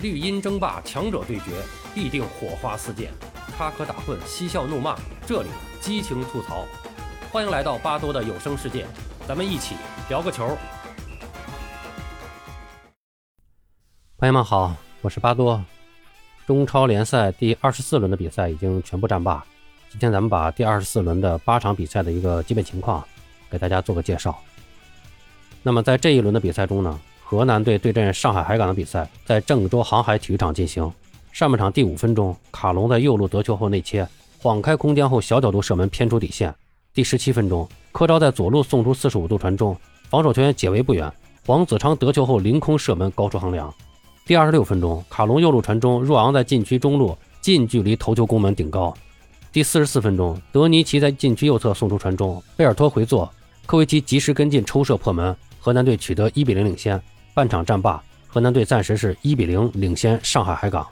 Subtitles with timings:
[0.00, 1.50] 绿茵争霸，强者对决，
[1.92, 3.08] 必定火花四溅；
[3.56, 5.48] 插科打诨，嬉笑怒骂，这里
[5.80, 6.64] 激情吐槽。
[7.32, 8.86] 欢迎来到巴多的有声世界，
[9.26, 9.74] 咱们一起
[10.08, 10.56] 聊个球。
[14.18, 15.60] 朋友们好，我是巴多。
[16.46, 19.44] 中超联赛第二十四轮的比赛已经全部战罢，
[19.90, 23.04] 今天咱们把第二十四轮的八场比赛的一个基本情况
[23.50, 24.38] 给大家做个介绍。
[25.60, 27.00] 那么在这一轮的比赛中呢？
[27.30, 30.90] 河南队对阵上海海港的比赛在郑州航海体育场进行。
[31.30, 36.54] 上半场第五分钟，卡隆在右路得球后内切，晃开空间后小角度射门偏出底线。
[36.94, 39.76] 第十七分钟，柯昭在左路送出四十五度传中，
[40.08, 41.12] 防守球员解围不远，
[41.44, 43.70] 黄子昌得球后凌空射门高出横梁。
[44.24, 48.96] 第二十六分钟，卡隆右路传中，若昂在禁区中路近距离头球攻门顶高。
[49.52, 53.30] 第四十四分钟，德尼奇在禁区右侧送出传中，贝尔托回做，
[53.66, 56.98] 科维奇及时跟进抽射破门，河南队取得一比零领先。
[57.34, 60.86] 半场战罢，河南队暂时是一比零领先上海海港。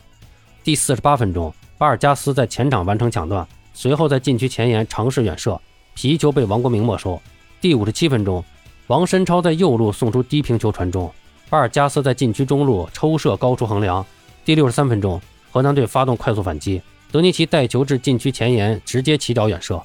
[0.62, 5.60] 第四十八分钟，巴尔加斯在前场完成抢断，随后在禁区前沿尝试远射，
[5.94, 7.20] 皮球被王国明没收。
[7.60, 8.44] 第五十七分钟，
[8.86, 11.12] 王申超在右路送出低平球传中，
[11.48, 14.04] 巴尔加斯在禁区中路抽射高出横梁。
[14.44, 19.82] 第六十三分钟，河南队发动快速反击，德尼奇带球至禁区前沿直接起脚远射，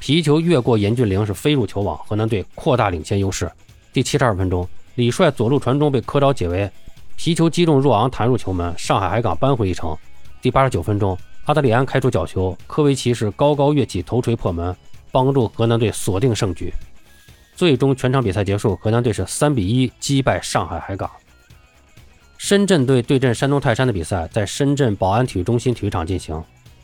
[0.00, 3.50] 皮球越过严俊凌是飞入球网，河南队扩大领先优势。
[3.92, 4.68] 第七十二分钟。
[4.94, 6.70] 李帅左路传中被科昭解围，
[7.16, 9.96] 皮球击中若昂弹入球门，上海海港扳回一城。
[10.42, 14.76] 第八十九分钟，阿德里安开出角球，科维奇是高高跃起头锤破门，
[15.10, 16.70] 帮助河南队锁定胜局。
[17.56, 21.10] 最终全场比赛结束，河南队是三比一击败上海海港。
[22.36, 26.34] 深圳队对阵山东泰山的比赛在深圳宝安体育中心体育场进行。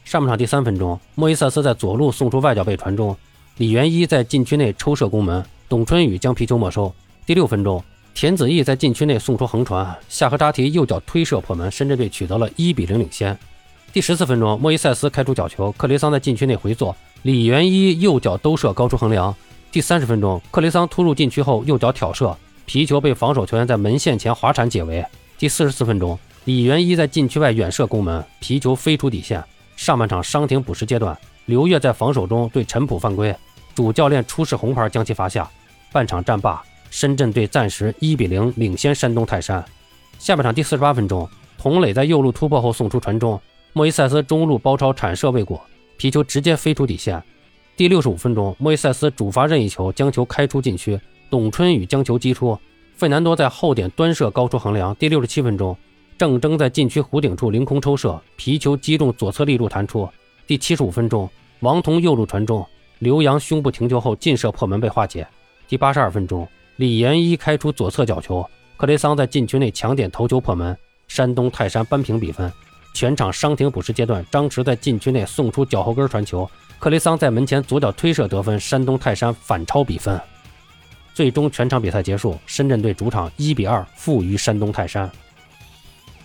[0.05, 3.15] 上半场第三分钟，莫伊塞斯在左路送出外脚背传中，
[3.59, 6.91] 李元一在禁区内抽射攻门，董春雨将皮球没收。
[7.27, 7.85] 第六分钟。
[8.21, 13.39] 田子毅在禁区内送出横传，夏荷扎提右脚推射破门，深圳队取得了一比零领先。
[13.93, 19.33] 第十四分钟，莫伊塞斯开出角球，克雷桑在禁区内回做，李元一右脚兜射高出横梁。
[19.71, 25.07] 第三十分钟，克雷桑突入禁区后右脚挑射，皮球被防守球员在门线前滑铲解围。
[25.39, 29.41] 第四十四分钟，李元一在禁区外远射攻门，皮球飞出底线。
[29.77, 33.33] 上半场伤停补时阶段，刘越在防守中对陈普犯规，
[33.77, 35.49] 主教练出示红牌将其罚下。
[35.93, 36.61] 半场战罢。
[36.91, 39.65] 深圳队暂时一比零领先山东泰山。
[40.19, 43.41] 下半场第四十八分钟，童磊在右路突破后送出传中，
[43.73, 45.61] 莫伊塞斯中路包抄铲射未果，
[45.97, 47.23] 皮球直接飞出底线。
[47.77, 51.01] 第六十五分钟，莫伊塞斯主罚任意球将球开出禁区，
[51.31, 52.59] 董春雨将球击出，
[52.97, 54.95] 费南多在后点端射高出横梁。
[54.97, 55.77] 第六十七分钟，
[56.17, 60.09] 郑铮在禁区弧顶处凌空抽射，皮球击中左侧立柱弹出。
[60.47, 62.67] 第七十五分钟，王彤右路传中，
[62.99, 65.25] 刘洋胸部停球后劲射破门被化解。
[65.69, 66.49] 第八十二分钟。
[66.79, 70.79] 李延一开出左侧角球，克雷桑在禁区内抢点头球破门，
[71.09, 72.53] 山东泰山扳平比分。
[72.95, 80.21] 全场伤停补时阶段，张弛在禁区内送出脚后跟传球，克雷桑在门前左脚推射得分，山东泰山反超比分。
[81.13, 85.11] 最终全场比赛结束，深圳队主场一比二负于山东泰山。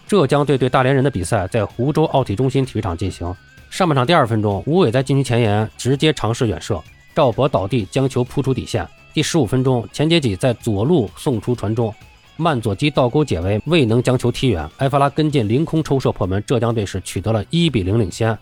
[0.06, 3.36] 浙江队对大连人的比赛在湖州奥体中心体育场进行。
[3.72, 6.80] 上半场第二分钟，吴伟在禁区前沿直接尝试远射，
[7.16, 8.88] 赵博倒地将球扑出底线。
[9.14, 11.94] 第十五分钟，钱杰吉在左路送出传中，
[12.36, 14.68] 曼佐基倒钩解围，未能将球踢远。
[14.78, 18.36] 埃弗拉跟进凌空抽射破门，浙江队是取得了一比零领先。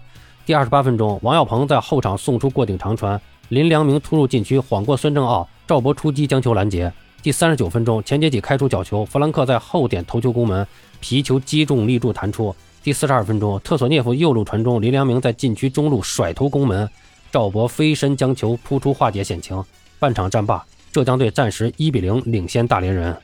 [0.46, 6.90] 第二十八分钟，王耀鹏在后场送出过顶长传，林良铭突入禁区晃过孙正奥，赵博出击将球拦截。
[7.22, 10.66] 第三十九分钟，钱杰吉开出角球，弗兰克在后点头球攻门，
[11.02, 12.56] 皮球击中立柱弹出。
[12.82, 16.90] 第四十二分钟，特索涅夫右路传中，林良铭在禁区中路甩头攻门，
[17.30, 19.62] 赵博飞身将球扑出化解险情。
[20.02, 23.16] 半场战罢，浙江队暂时一比零领先大连人。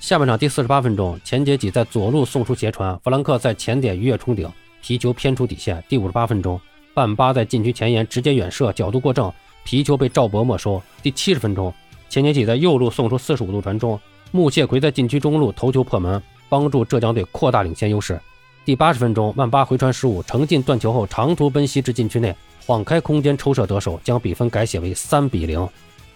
[0.00, 5.84] 下半场第四十八分钟，钱杰吉在左路送出斜传，弗兰克在前点鱼跃冲顶，皮球偏出底线。
[5.86, 6.58] 第五十八分钟，
[6.94, 9.30] 半巴在禁区前沿直接远射，角度过正，
[9.62, 10.80] 皮球被赵博没收。
[11.02, 11.70] 第七十分钟，
[12.08, 14.00] 钱杰吉在右路送出四十五度传中，
[14.30, 18.18] 穆谢奎在禁区中路头球破门，帮助浙江队扩大领先优势。
[18.64, 22.34] 第八十分钟，曼巴回传失误，程进断球后长途奔袭至禁区内。
[22.68, 25.66] 晃开空间抽射得手，将比分改写为三比零。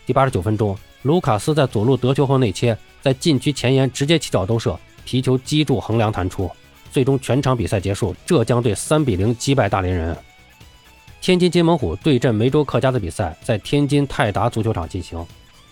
[0.04, 6.50] 第八十九分钟，卢卡斯在左路得球后内切，在禁区前沿直接起脚兜射，皮球击中横梁弹出。
[6.90, 10.14] 最终全场比赛结束，浙江队三比零击败大连人。
[11.22, 15.25] 天津金门虎对阵梅州客家的比赛在天津泰达足球场进行。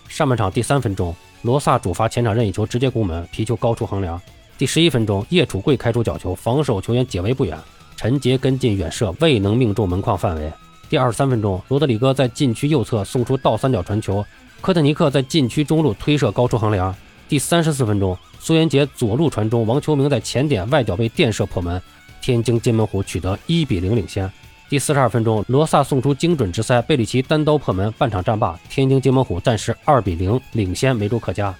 [0.07, 4.19] 上半场第三分钟，罗萨主罚前场任意球直接攻门，皮球高出横梁。
[4.57, 7.55] 第十一分钟，叶楚贵开出角球，防守球员解围不远，
[7.95, 10.51] 陈杰跟进远射未能命中门框范围。
[10.91, 14.25] 第二十三分钟，罗德里戈在禁区右侧送出倒三角传球，
[14.59, 16.93] 科特尼克在禁区中路推射高出横梁。
[17.29, 21.81] 第三十四分钟，苏元杰左路传中，王秋明在前点外脚被垫射破门，
[22.21, 24.29] 天津津门虎取得一比零领先。
[24.67, 31.55] 第四十二分钟，罗萨送出精准直塞，贝里奇单刀破门，半场战罢，天津津门虎暂时二比零领先梅州客家。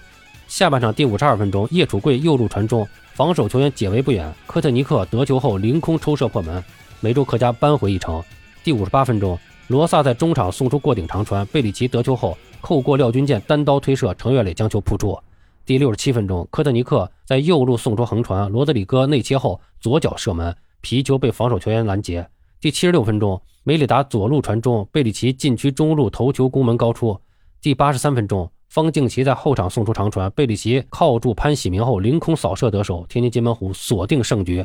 [0.46, 6.62] 下半场第五十二分钟，叶楚贵右路传中，防守球员解围不远，科特尼克得球后凌空抽射破门，
[7.00, 8.22] 梅州客家扳回一城。
[8.64, 9.36] 第五十八分钟，
[9.66, 15.18] 罗萨在中场送出过顶长传，贝里奇得球后扣过廖军健单刀推射，程月磊将球扑出。
[15.66, 22.24] 第六十七分钟，科特尼克在右路送出横传，罗德里戈内切后左脚射门，皮球被防守球员拦截。
[22.60, 27.20] 第七十六分钟，梅里达左路传中，贝里奇禁区中路头球攻门高出。
[27.60, 28.48] 第八十三分钟。
[28.68, 34.64] 方敬奇在后场送出长传，贝里奇靠住潘喜明后凌空扫射得手，天津津门虎锁定胜局。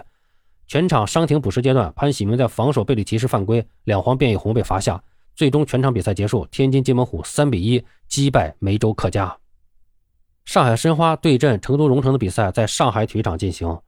[0.68, 5.02] 全场伤停补时阶段，潘喜明在防守贝里奇时犯规，两黄变一红被罚下。
[5.34, 9.38] 最终全场比赛结束，天津金门虎三比一击败梅州客家。
[10.44, 13.80] 上海申花对阵成都蓉城的比赛在上海体育场进行。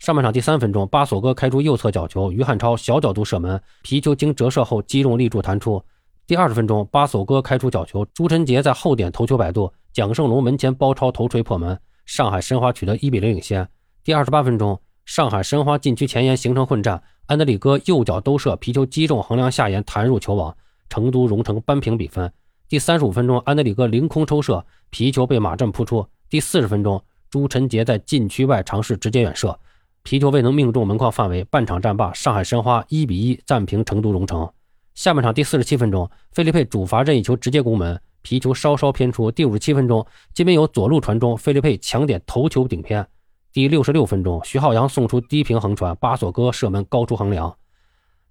[0.00, 5.80] 上半场第三分钟，巴索戈开出右侧角球，于汉超小角度射门，皮球经折射后击中立柱弹出。
[6.26, 13.68] 第二十分钟，巴索戈开出角球，朱晨杰在后点头球摆渡，蒋胜龙门前包抄头锤破门，上海申花取得一比零领先。
[14.02, 20.56] 第二十八分钟，上海申花禁区前沿形成混战，安德里戈右脚兜射，皮球击中横梁下沿弹入球网，
[20.88, 22.32] 成都蓉城扳平比分。
[22.68, 26.06] 第三十五分钟，安德里戈凌空抽射，皮球被马震扑出。
[26.30, 29.58] 第四十分钟，朱晨杰在禁区外尝试直接远射，
[30.02, 34.50] 皮球未能命中门框范围，半场战罢，上海申花一比一暂平成都蓉城。
[34.94, 39.30] 下半场第四十七分钟，费利佩主罚任意球直接攻门，皮球稍稍偏出。
[39.30, 43.06] 第五十七分钟，金边有左路传中，费利佩强点头球顶偏。
[43.54, 47.56] 第六十六分钟，徐浩洋送出低平横传，巴索戈射门高出横梁。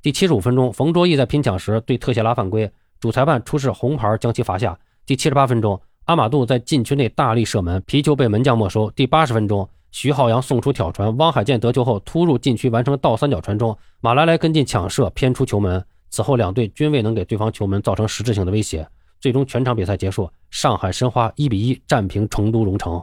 [0.02, 4.78] 第七十五分钟，冯卓毅在拼抢时对特谢拉犯规，主裁判出示红牌将其罚下。
[5.06, 8.92] 第七十八分钟，阿马杜在禁区内大力射门，皮球被门将没收。
[8.92, 15.82] 第八十分钟，徐浩洋送出挑传，汪海建得球后突入禁区完成倒三角传中，马拉莱跟进抢射偏出球门。
[16.10, 18.86] 此后两队均未能给对方球门造成实质性的威胁，
[19.22, 23.02] 最终全场比赛结束，上海申花一比一战平成都蓉城。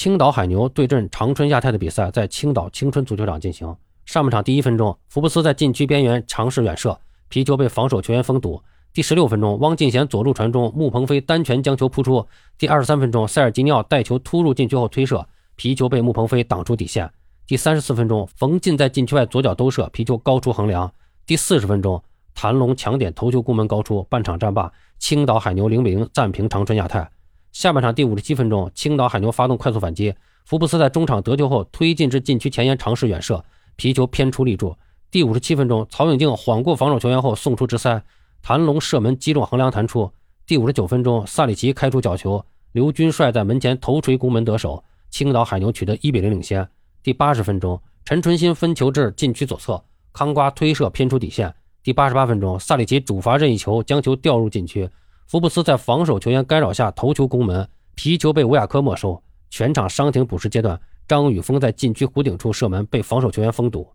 [0.00, 3.66] 青岛海牛对阵长春亚泰的比赛在青岛青春足球场进行。
[4.06, 6.96] 上半场第一分钟，福布斯在禁区边缘尝试远射，
[7.28, 8.62] 皮球被防守球员封堵。
[8.94, 12.24] 第十六分钟，汪进贤左路传中，穆鹏飞单拳将球扑出。
[12.56, 17.10] 第二十三分钟，塞尔吉尼奥带球突入禁区后推射，皮球被穆鹏飞挡出底线。
[17.44, 20.88] 第三十四分钟，冯进在禁区外左脚兜射，皮球高出横梁。
[21.26, 22.00] 第四十分钟，
[22.36, 27.10] 谭龙强点头球攻门高出，半场战罢，青岛海牛零比零战平长春亚泰。
[27.58, 30.14] 下半场第五十七分钟，青岛海牛发动快速反击，
[30.44, 33.44] 福布斯在中场得球后推进至禁区前沿尝试远射，
[33.74, 34.76] 皮球偏出立柱。
[35.10, 38.00] 第五十七分钟，曹永静晃过防守球员后送出直塞，
[38.42, 40.08] 谭龙射门击中横梁弹出。
[40.46, 42.40] 第五十九分钟，萨里奇开出角球，
[42.70, 46.64] 刘军帅在门前头锤攻门得手，青岛海牛取得一比零领先。
[47.02, 49.82] 第八十分钟，陈纯新分球至禁区左侧。
[50.12, 51.52] 康瓜推射偏出底线。
[51.82, 54.88] 第八十八分钟，萨里奇主罚任意球将球吊入禁区，
[55.28, 59.22] 福布斯在防守球员干扰下头球攻门，皮球被吴亚科没收。
[59.50, 63.86] 全场伤停补时阶段，张雨峰在禁区弧顶处射门被防守球员封堵。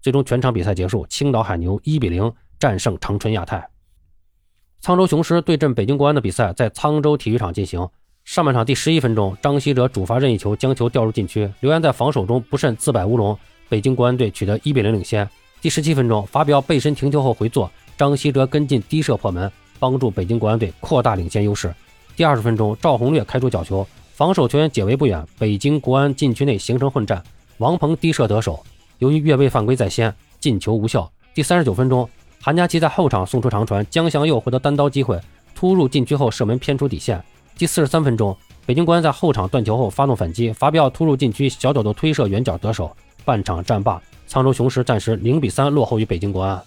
[0.00, 3.68] 最终全场比赛结束，青岛海牛一比零战胜长春亚泰。
[4.80, 7.88] 沧州雄狮对阵北京国安的比赛在沧州体育场进行。
[8.24, 13.36] 上半场第十一分钟，张稀哲主罚任意球将球吊入禁区，刘岩在防守中不慎自摆乌龙，
[13.68, 15.28] 北京国安队取得一比零领先。
[15.60, 17.68] 第十七分钟，法比奥背身停球后回做，
[17.98, 21.74] 张稀哲跟进低射破门，帮助北京国安队扩大领先优势。
[22.16, 27.22] 第二十分钟，赵宏略开出角球，防守球员解围不远，北京国安禁区内形成混战，
[27.58, 28.62] 王鹏低射得手。
[28.98, 31.10] 由于越位犯规在先，进球无效。
[31.34, 32.08] 第三十九分钟，
[32.40, 35.20] 韩佳琪在后场送出长传，江祥佑获得单刀机会，
[35.54, 37.22] 突入禁区后射门偏出底线。
[37.58, 44.00] 第四十三分钟，北京国安在后场断球后发动反击，法比奥突入禁区小角度推射远角得手，半场战罢。
[44.28, 46.60] 沧州雄狮暂时零比三落后于北京国安。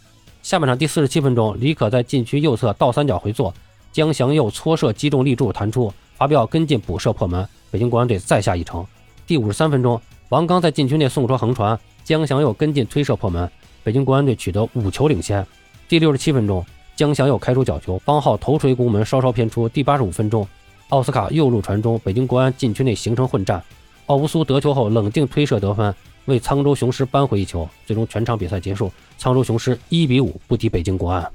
[0.50, 3.54] 下半场第四十七分钟，李可在禁区右侧倒三角回做，
[3.92, 8.84] 江祥佑搓射击中立柱弹出，法比奥跟进补射破门，北京国安队再下一城。
[9.28, 13.48] 第五十三分钟，王刚在禁区内送出横传，江祥佑跟进推射破门，
[13.84, 15.46] 北京国安队取得五球领先。
[15.88, 16.66] 第六十七分钟，
[16.96, 19.70] 江祥佑开出角球，方浩头锤攻门稍稍偏出。
[19.70, 20.48] 第八十五分钟，
[20.88, 23.64] 奥斯卡右路传中，北京国安禁区内形成混战，
[24.08, 25.94] 奥乌苏得球后冷静推射得分。
[26.26, 31.30] 为沧州雄狮扳回一球，最终全场比赛结束，沧州雄狮一比五不敌北京国安。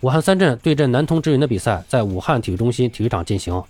[0.00, 3.62] 武汉三镇对阵南通之云的比赛在武汉体育中心体育场进行。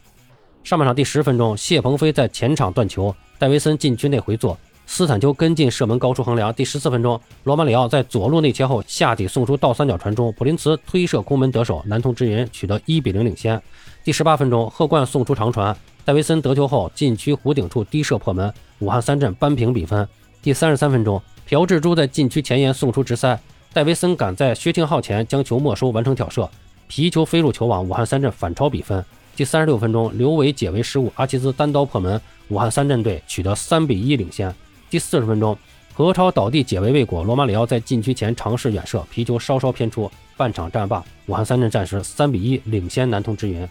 [0.63, 6.53] 上半场第十分钟，谢鹏飞在前场断球，戴维森禁区内回做，斯坦丘跟进射门高出横梁。
[6.53, 13.61] 第十四分钟，罗马里奥在左路内切后下底送出倒三角传中，普林茨推射攻门得手，南通之云取得一比零领先。
[14.05, 15.77] 第十八分钟，贺冠送出长传。
[16.05, 20.07] 戴维森得球后禁区弧顶处低射破门，武汉三镇扳平比分。
[20.43, 23.39] 第三十三分钟，朴智珠在禁区前沿送出直塞，
[23.73, 26.49] 戴维森赶在薛廷浩前将球没收，完成挑射，
[26.89, 29.05] 皮球飞入球网，武汉三镇反超比分。
[29.37, 34.55] 第三十六分钟，刘伟解围失误，阿齐兹单刀破门，武汉三镇队取得三比一领先。
[34.89, 35.57] 第四十分钟，
[35.95, 43.67] 何超倒地解围未果，罗马里奥在禁区前尝试远射，皮球稍稍偏出，半场战罢，武汉三镇暂时三比一领先南通之云。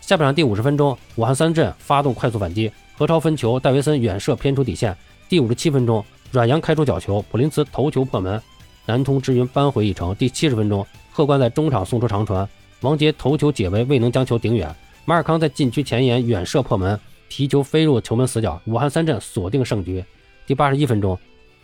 [0.00, 4.96] 下半场第五十分钟，武汉三镇发动快速反击，何超分球，戴维森远射偏出底线。
[5.28, 8.40] 第五十七分钟，阮阳开出角球，普林茨头球破门，
[8.86, 10.14] 南通之云扳回一城。
[10.14, 12.48] 第七十分钟，贺冠在中场送出长传，
[12.80, 20.04] 王杰头球解围未能将球顶远，马尔康在禁区前沿远射破门，皮球飞入球门死角，武汉三镇锁定胜局。
[20.46, 21.18] 第八十一分钟，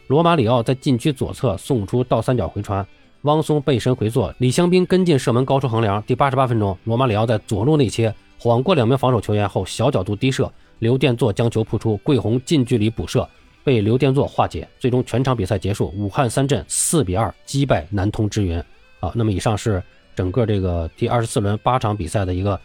[0.07, 2.87] 罗马里奥在禁区左侧送出倒三角回传，
[3.23, 6.03] 汪松背身回做，李湘斌跟进射门高出横梁。
[6.05, 13.29] 第八十八分钟，罗马里奥在左路内切，晃过两名防守球员后小角度低射，刘殿座将球扑出，桂红近距离补射。
[13.65, 18.59] 被刘殿座化解，最终全场比赛结束，武汉三镇四比二击败南通之云。
[18.99, 19.83] 啊，那么以上是
[20.17, 22.59] 整个这个第二十四轮八场比赛的一个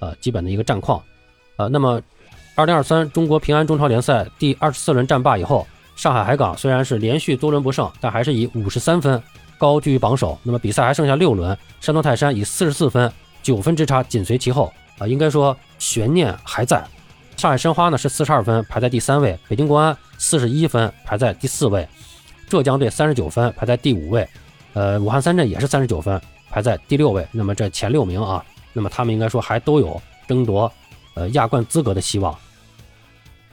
[0.00, 1.02] 呃基本的一个战况。
[1.56, 1.98] 呃，那么
[2.54, 9.22] 二零二三中国平安中超联赛第二十四轮战罢以后，上海海港虽然是连续多轮不胜，但还是以五十三分
[9.56, 10.38] 高居榜首。
[10.42, 13.10] 那么比赛还剩下六轮，山东泰山以四十四分
[13.42, 14.70] 九分之差紧随其后。
[14.98, 16.84] 啊，应该说悬念还在。
[17.40, 21.88] 上海申花呢是四十二分排在第三位，北京国安四十一分排在第四位，
[22.50, 24.28] 浙江队三十九分排在第五位，
[24.74, 26.20] 呃，武汉三镇也是三十九分
[26.50, 27.26] 排在第六位。
[27.32, 28.44] 那么这前六名啊，
[28.74, 30.70] 那么他们应该说还都有争夺
[31.14, 32.38] 呃亚冠资格的希望。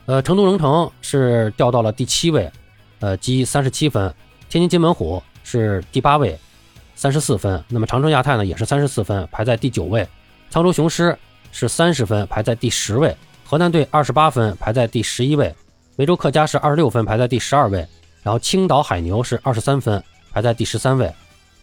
[0.05, 2.51] 呃，成都龙城是掉到了第七位，
[2.99, 4.11] 呃，积三十七分；
[4.49, 6.37] 天津津门虎是第八位，
[6.93, 7.63] 三十四分。
[7.69, 10.05] 那么长春亚泰呢也是三十四分排在第九位，
[10.51, 11.17] 沧州雄狮
[11.53, 13.15] 是三十分排在第十位。
[13.49, 15.55] 河南队二十八分排在第十一位，
[15.95, 17.79] 梅州客家是二十六分排在第十二位，
[18.21, 21.09] 然后青岛海牛是二十三分排在第十三位，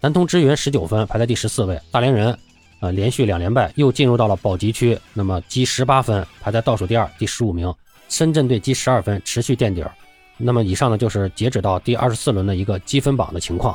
[0.01, 2.35] 南通支云十九分排在第十四位，大连人
[2.81, 7.71] 呃连续两连败又进入到了保级区，那么积十八分排在倒数第二第十五名，
[8.09, 9.93] 深圳队积十二分持续垫底儿。
[10.39, 13.75] 那么以上呢就是截止到第二十四轮的一个积分榜的情况。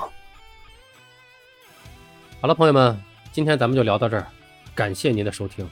[2.42, 3.00] 好了，朋友们，
[3.32, 4.26] 今天咱们就聊到这儿，
[4.74, 5.70] 感谢您的收听。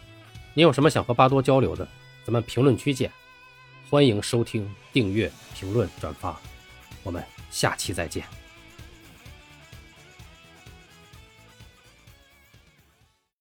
[0.54, 1.88] 您有什么想和巴多交流的？
[2.28, 3.10] 咱们评论区见，
[3.90, 6.38] 欢迎收听、订阅、评论、转发，
[7.02, 8.22] 我们下期再见。